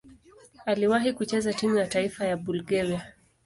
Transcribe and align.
Aliwahi 0.65 1.13
kucheza 1.13 1.53
timu 1.53 1.77
ya 1.77 1.87
taifa 1.87 2.25
ya 2.25 2.37
Bulgaria. 2.37 3.13